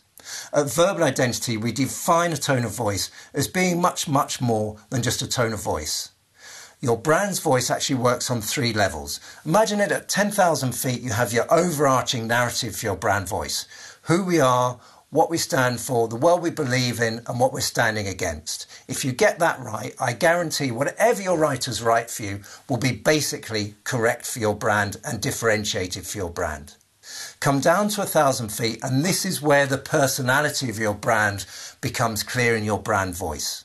At 0.52 0.68
Verbal 0.68 1.04
Identity, 1.04 1.56
we 1.56 1.70
define 1.70 2.32
a 2.32 2.36
tone 2.36 2.64
of 2.64 2.72
voice 2.72 3.12
as 3.32 3.46
being 3.46 3.80
much, 3.80 4.08
much 4.08 4.40
more 4.40 4.78
than 4.90 5.04
just 5.04 5.22
a 5.22 5.28
tone 5.28 5.52
of 5.52 5.62
voice. 5.62 6.10
Your 6.80 6.98
brand's 6.98 7.38
voice 7.38 7.70
actually 7.70 8.00
works 8.00 8.28
on 8.28 8.40
three 8.40 8.72
levels. 8.72 9.20
Imagine 9.44 9.78
it 9.78 9.92
at 9.92 10.08
10,000 10.08 10.72
feet, 10.72 11.00
you 11.00 11.10
have 11.10 11.32
your 11.32 11.46
overarching 11.48 12.26
narrative 12.26 12.74
for 12.74 12.86
your 12.86 12.96
brand 12.96 13.28
voice 13.28 13.66
who 14.02 14.24
we 14.24 14.40
are, 14.40 14.80
what 15.10 15.30
we 15.30 15.38
stand 15.38 15.80
for, 15.80 16.08
the 16.08 16.16
world 16.16 16.42
we 16.42 16.50
believe 16.50 17.00
in, 17.00 17.22
and 17.28 17.38
what 17.38 17.52
we're 17.52 17.60
standing 17.60 18.08
against. 18.08 18.66
If 18.88 19.04
you 19.04 19.12
get 19.12 19.38
that 19.38 19.60
right, 19.60 19.94
I 20.00 20.12
guarantee 20.12 20.72
whatever 20.72 21.22
your 21.22 21.38
writers 21.38 21.82
write 21.82 22.10
for 22.10 22.24
you 22.24 22.40
will 22.68 22.78
be 22.78 22.92
basically 22.92 23.76
correct 23.84 24.26
for 24.26 24.40
your 24.40 24.56
brand 24.56 24.96
and 25.04 25.20
differentiated 25.20 26.04
for 26.04 26.18
your 26.18 26.30
brand. 26.30 26.74
Come 27.40 27.60
down 27.60 27.88
to 27.90 28.02
a 28.02 28.06
thousand 28.06 28.48
feet, 28.48 28.80
and 28.82 29.04
this 29.04 29.24
is 29.24 29.42
where 29.42 29.66
the 29.66 29.78
personality 29.78 30.70
of 30.70 30.78
your 30.78 30.94
brand 30.94 31.46
becomes 31.80 32.22
clear 32.22 32.56
in 32.56 32.64
your 32.64 32.80
brand 32.80 33.14
voice. 33.14 33.64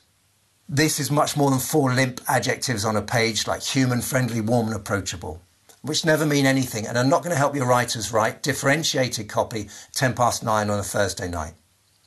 This 0.68 1.00
is 1.00 1.10
much 1.10 1.36
more 1.36 1.50
than 1.50 1.58
four 1.58 1.92
limp 1.92 2.20
adjectives 2.28 2.84
on 2.84 2.96
a 2.96 3.02
page 3.02 3.46
like 3.46 3.62
human, 3.62 4.00
friendly, 4.00 4.40
warm, 4.40 4.68
and 4.68 4.76
approachable, 4.76 5.42
which 5.82 6.04
never 6.04 6.24
mean 6.24 6.46
anything 6.46 6.86
and 6.86 6.96
are 6.96 7.04
not 7.04 7.22
going 7.22 7.32
to 7.32 7.38
help 7.38 7.54
your 7.54 7.66
writers 7.66 8.12
write 8.12 8.42
differentiated 8.42 9.28
copy 9.28 9.68
10 9.94 10.14
past 10.14 10.42
9 10.42 10.70
on 10.70 10.78
a 10.78 10.82
Thursday 10.82 11.28
night. 11.28 11.54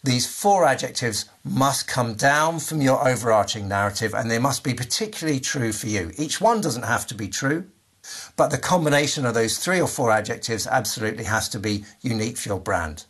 These 0.03 0.27
four 0.27 0.65
adjectives 0.65 1.25
must 1.43 1.87
come 1.87 2.13
down 2.13 2.59
from 2.59 2.81
your 2.81 3.07
overarching 3.07 3.67
narrative 3.67 4.13
and 4.13 4.31
they 4.31 4.39
must 4.39 4.63
be 4.63 4.73
particularly 4.73 5.39
true 5.39 5.73
for 5.73 5.87
you. 5.87 6.11
Each 6.17 6.39
one 6.39 6.61
doesn't 6.61 6.83
have 6.83 7.07
to 7.07 7.15
be 7.15 7.27
true, 7.27 7.69
but 8.35 8.49
the 8.49 8.57
combination 8.57 9.25
of 9.25 9.33
those 9.33 9.57
three 9.57 9.81
or 9.81 9.87
four 9.87 10.11
adjectives 10.11 10.67
absolutely 10.67 11.25
has 11.25 11.49
to 11.49 11.59
be 11.59 11.85
unique 12.01 12.37
for 12.37 12.49
your 12.49 12.59
brand. 12.59 13.05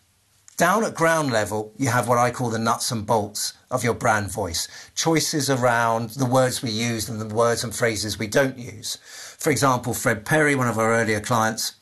Down 0.58 0.86
at 0.86 0.96
ground 0.96 1.34
level, 1.34 1.74
you 1.78 1.90
have 1.90 2.08
what 2.08 2.18
I 2.18 2.32
call 2.32 2.50
the 2.50 2.58
nuts 2.58 2.90
and 2.90 3.06
bolts 3.06 3.54
of 3.70 3.84
your 3.84 3.94
brand 3.94 4.32
voice. 4.32 4.70
Choices 4.96 5.50
around 5.50 6.12
the 6.12 6.25
words 6.25 6.62
we 6.62 6.72
use 6.72 7.10
and 7.10 7.20
the 7.20 7.36
words 7.36 7.62
and 7.62 7.75
phrases 7.75 8.18
we 8.18 8.28
don't 8.28 8.58
use. 8.58 8.98
For 9.38 9.50
example, 9.50 9.94
Fred 9.94 10.25
Perry, 10.25 10.56
one 10.56 10.70
of 10.70 10.80
our 10.80 10.94
earlier 10.94 11.20
clients, 11.20 11.74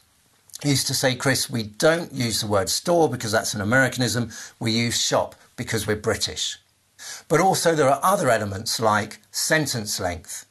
used 0.64 0.88
to 0.88 0.96
say, 0.96 1.16
Chris, 1.16 1.52
we 1.52 1.64
don't 1.64 2.14
use 2.14 2.42
the 2.42 2.48
word 2.48 2.68
store 2.68 3.08
because 3.08 3.32
that's 3.32 3.54
an 3.54 3.62
Americanism. 3.62 4.32
We 4.60 4.72
use 4.72 5.00
shop 5.00 5.36
because 5.56 5.86
we're 5.86 5.96
British. 5.96 6.58
But 7.28 7.42
also, 7.42 7.76
there 7.76 7.90
are 7.90 8.00
other 8.02 8.30
elements 8.30 8.80
like 8.80 9.20
sentence 9.30 10.00
length. 10.00 10.48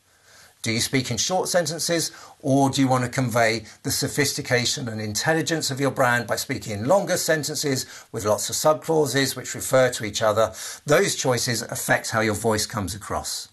Do 0.62 0.70
you 0.70 0.80
speak 0.80 1.10
in 1.10 1.16
short 1.16 1.48
sentences 1.48 2.12
or 2.40 2.70
do 2.70 2.80
you 2.80 2.86
want 2.86 3.02
to 3.04 3.10
convey 3.10 3.64
the 3.82 3.90
sophistication 3.90 4.88
and 4.88 5.00
intelligence 5.00 5.72
of 5.72 5.80
your 5.80 5.90
brand 5.90 6.28
by 6.28 6.36
speaking 6.36 6.78
in 6.78 6.86
longer 6.86 7.16
sentences 7.16 7.84
with 8.12 8.24
lots 8.24 8.48
of 8.48 8.54
subclauses 8.54 9.34
which 9.34 9.56
refer 9.56 9.90
to 9.90 10.04
each 10.04 10.22
other? 10.22 10.52
Those 10.86 11.16
choices 11.16 11.62
affect 11.62 12.10
how 12.10 12.20
your 12.20 12.34
voice 12.34 12.64
comes 12.64 12.94
across. 12.94 13.48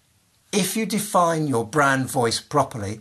If 0.52 0.76
you 0.76 0.86
define 0.86 1.48
your 1.48 1.66
brand 1.66 2.08
voice 2.08 2.40
properly, 2.40 3.00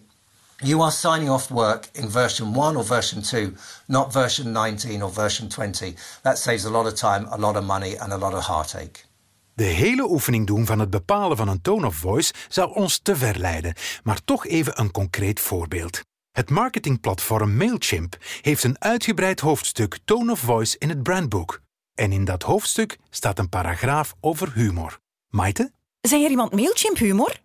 You 0.61 0.81
are 0.81 0.91
signing 0.91 1.29
off 1.29 1.49
work 1.49 1.87
in 1.95 2.09
version 2.09 2.53
1 2.53 2.75
or 2.75 2.83
version 2.83 3.21
2, 3.21 3.55
not 3.87 4.11
version 4.11 4.51
19 4.51 5.01
or 5.01 5.09
version 5.09 5.47
20. 5.47 5.95
That 6.23 6.37
saves 6.37 6.65
a 6.65 6.69
lot 6.69 6.85
of 6.85 6.95
time, 6.95 7.27
a 7.31 7.37
lot 7.37 7.55
of 7.55 7.63
money 7.63 7.95
and 7.95 8.11
a 8.11 8.17
lot 8.17 8.33
of 8.33 8.43
heartache. 8.43 9.05
De 9.59 9.65
hele 9.65 10.09
oefening 10.09 10.47
doen 10.47 10.65
van 10.65 10.79
het 10.79 10.89
bepalen 10.89 11.37
van 11.37 11.47
een 11.47 11.61
tone 11.61 11.85
of 11.85 11.95
voice 11.95 12.33
zou 12.47 12.73
ons 12.73 12.99
te 12.99 13.15
ver 13.15 13.39
leiden, 13.39 13.73
maar 14.03 14.23
toch 14.25 14.47
even 14.47 14.79
een 14.79 14.91
concreet 14.91 15.39
voorbeeld. 15.39 16.01
Het 16.31 16.49
marketingplatform 16.49 17.55
Mailchimp 17.55 18.17
heeft 18.41 18.63
een 18.63 18.81
uitgebreid 18.81 19.39
hoofdstuk 19.39 19.97
Tone 20.05 20.31
of 20.31 20.39
Voice 20.39 20.75
in 20.77 20.89
het 20.89 21.03
brandboek. 21.03 21.61
En 21.93 22.11
in 22.11 22.25
dat 22.25 22.43
hoofdstuk 22.43 22.97
staat 23.09 23.39
een 23.39 23.49
paragraaf 23.49 24.15
over 24.19 24.51
humor. 24.53 24.99
Maite? 25.29 25.71
Zijn 26.01 26.23
er 26.23 26.29
iemand 26.29 26.51
Mailchimp 26.51 26.97
humor? 26.97 27.37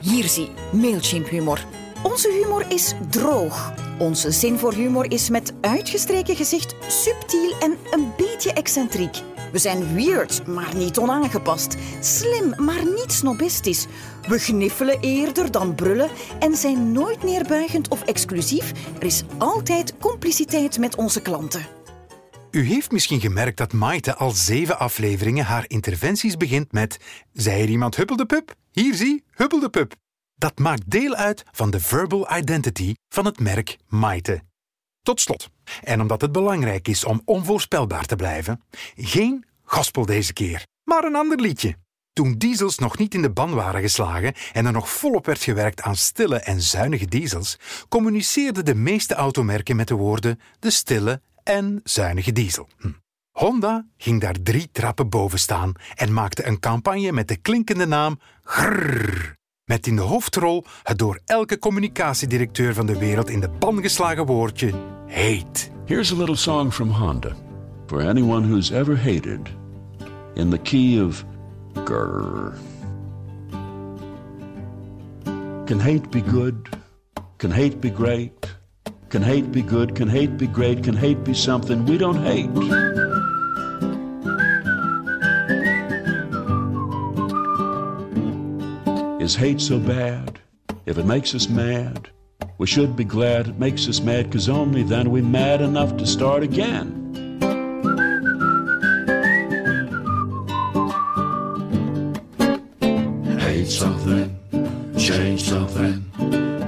Hier 0.00 0.28
zie, 0.28 0.50
Mailchimp 0.72 1.28
humor. 1.28 1.85
Onze 2.06 2.32
humor 2.32 2.64
is 2.68 2.94
droog. 3.10 3.72
Onze 3.98 4.30
zin 4.30 4.58
voor 4.58 4.72
humor 4.72 5.10
is 5.10 5.30
met 5.30 5.52
uitgestreken 5.60 6.36
gezicht 6.36 6.74
subtiel 6.88 7.58
en 7.60 7.76
een 7.90 8.12
beetje 8.16 8.52
excentriek. 8.52 9.16
We 9.52 9.58
zijn 9.58 9.94
weird, 9.94 10.46
maar 10.46 10.76
niet 10.76 10.98
onaangepast. 10.98 11.76
Slim, 12.00 12.64
maar 12.64 12.84
niet 12.84 13.12
snobistisch. 13.12 13.86
We 14.28 14.38
gniffelen 14.38 15.00
eerder 15.00 15.50
dan 15.50 15.74
brullen 15.74 16.10
en 16.38 16.56
zijn 16.56 16.92
nooit 16.92 17.22
neerbuigend 17.22 17.88
of 17.88 18.02
exclusief. 18.02 18.72
Er 18.98 19.06
is 19.06 19.24
altijd 19.38 19.98
compliciteit 19.98 20.78
met 20.78 20.96
onze 20.96 21.22
klanten. 21.22 21.66
U 22.50 22.66
heeft 22.66 22.90
misschien 22.90 23.20
gemerkt 23.20 23.58
dat 23.58 23.72
Maite 23.72 24.14
al 24.14 24.30
zeven 24.30 24.78
afleveringen 24.78 25.44
haar 25.44 25.64
interventies 25.66 26.36
begint 26.36 26.72
met 26.72 26.98
Zei 27.32 27.62
er 27.62 27.68
iemand 27.68 27.96
huppel 27.96 28.16
de 28.16 28.26
pup? 28.26 28.54
Hier 28.70 28.94
zie, 28.94 29.24
huppel 29.30 29.60
de 29.60 29.70
pup. 29.70 29.94
Dat 30.38 30.58
maakt 30.58 30.90
deel 30.90 31.14
uit 31.14 31.44
van 31.52 31.70
de 31.70 31.80
verbal 31.80 32.36
identity 32.36 32.94
van 33.08 33.24
het 33.24 33.40
merk 33.40 33.76
Maite. 33.88 34.42
Tot 35.02 35.20
slot, 35.20 35.48
en 35.82 36.00
omdat 36.00 36.20
het 36.20 36.32
belangrijk 36.32 36.88
is 36.88 37.04
om 37.04 37.22
onvoorspelbaar 37.24 38.04
te 38.04 38.16
blijven, 38.16 38.62
geen 38.96 39.44
gospel 39.62 40.06
deze 40.06 40.32
keer, 40.32 40.66
maar 40.84 41.04
een 41.04 41.14
ander 41.14 41.40
liedje. 41.40 41.76
Toen 42.12 42.32
diesels 42.38 42.78
nog 42.78 42.98
niet 42.98 43.14
in 43.14 43.22
de 43.22 43.30
ban 43.30 43.54
waren 43.54 43.80
geslagen 43.80 44.34
en 44.52 44.66
er 44.66 44.72
nog 44.72 44.90
volop 44.90 45.26
werd 45.26 45.42
gewerkt 45.42 45.82
aan 45.82 45.96
stille 45.96 46.38
en 46.38 46.62
zuinige 46.62 47.06
diesels, 47.06 47.58
communiceerden 47.88 48.64
de 48.64 48.74
meeste 48.74 49.14
automerken 49.14 49.76
met 49.76 49.88
de 49.88 49.94
woorden 49.94 50.40
de 50.58 50.70
stille 50.70 51.20
en 51.42 51.80
zuinige 51.84 52.32
diesel. 52.32 52.68
Hm. 52.78 52.90
Honda 53.30 53.86
ging 53.96 54.20
daar 54.20 54.42
drie 54.42 54.68
trappen 54.72 55.08
boven 55.08 55.38
staan 55.38 55.72
en 55.94 56.12
maakte 56.12 56.46
een 56.46 56.60
campagne 56.60 57.12
met 57.12 57.28
de 57.28 57.36
klinkende 57.36 57.86
naam 57.86 58.20
Grrr. 58.42 59.36
Met 59.66 59.86
in 59.86 59.96
de 59.96 60.02
hoofdrol 60.02 60.64
het 60.82 60.98
door 60.98 61.20
elke 61.24 61.58
communicatiedirecteur 61.58 62.74
van 62.74 62.86
de 62.86 62.98
wereld 62.98 63.30
in 63.30 63.40
de 63.40 63.50
pan 63.50 63.82
geslagen 63.82 64.26
woordje 64.26 64.72
hate. 65.06 65.68
Here's 65.84 66.12
a 66.12 66.16
little 66.16 66.36
song 66.36 66.72
from 66.72 66.90
Honda 66.90 67.32
for 67.86 68.08
anyone 68.08 68.46
who's 68.46 68.70
ever 68.70 68.96
hated 68.98 69.40
in 70.34 70.50
the 70.50 70.58
key 70.58 71.04
of 71.04 71.24
grrr. 71.84 72.52
Can 75.64 75.80
hate 75.80 76.08
be 76.08 76.22
good? 76.30 76.68
Can 77.36 77.50
hate 77.50 77.76
be 77.78 77.90
great? 77.90 78.56
Can 79.08 79.22
hate 79.22 79.50
be 79.50 79.62
good? 79.68 79.94
Can 79.94 80.08
hate 80.08 80.36
be 80.36 80.46
great? 80.46 80.82
Can 80.82 80.96
hate 80.96 81.22
be 81.22 81.34
something 81.34 81.84
we 81.84 81.96
don't 81.98 82.22
hate? 82.22 83.05
Is 89.26 89.34
hate 89.34 89.60
so 89.60 89.80
bad? 89.80 90.38
If 90.86 90.98
it 90.98 91.04
makes 91.04 91.34
us 91.34 91.48
mad, 91.48 92.10
we 92.58 92.68
should 92.68 92.94
be 92.94 93.02
glad 93.02 93.48
it 93.48 93.58
makes 93.58 93.88
us 93.88 94.00
mad, 94.00 94.30
cause 94.30 94.48
only 94.48 94.84
then 94.84 95.10
we 95.10 95.20
mad 95.20 95.60
enough 95.60 95.96
to 95.96 96.06
start 96.06 96.44
again. 96.44 96.86
Hate 103.40 103.66
something, 103.66 104.38
change 104.96 105.42
something. 105.42 106.04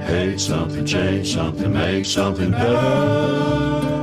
Hate 0.01 0.41
something, 0.41 0.85
change 0.85 1.33
something, 1.33 1.71
make 1.71 2.05
something 2.05 2.51
better. 2.51 3.98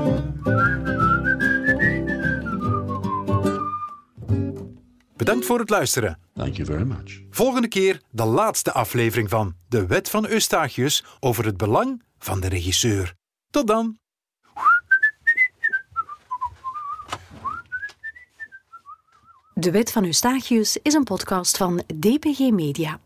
Bedankt 5.26 5.46
voor 5.46 5.58
het 5.58 5.70
luisteren. 5.70 6.18
Thank 6.34 6.54
you 6.54 6.66
very 6.66 6.82
much. 6.82 7.20
Volgende 7.30 7.68
keer 7.68 8.00
de 8.10 8.24
laatste 8.24 8.72
aflevering 8.72 9.28
van 9.28 9.54
De 9.68 9.86
Wet 9.86 10.10
van 10.10 10.26
Eustachius 10.26 11.04
over 11.20 11.44
het 11.44 11.56
belang 11.56 12.02
van 12.18 12.40
de 12.40 12.48
regisseur. 12.48 13.14
Tot 13.50 13.66
dan. 13.66 13.98
De 19.54 19.70
Wet 19.70 19.92
van 19.92 20.04
Eustachius 20.04 20.78
is 20.82 20.94
een 20.94 21.04
podcast 21.04 21.56
van 21.56 21.82
DPG 21.94 22.38
Media. 22.38 23.00